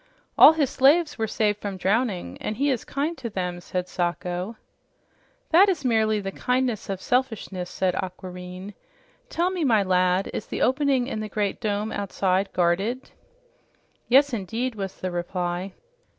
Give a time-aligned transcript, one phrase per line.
[0.35, 4.57] "All his slaves were saved from drowning, and he is kind to them," said Sacho.
[5.51, 8.73] "That is merely the kindness of selfishness," said Aquareine.
[9.29, 13.11] "Tell me, my lad, is the opening in the great dome outside guarded?"
[14.07, 15.73] "Yes indeed," was the reply.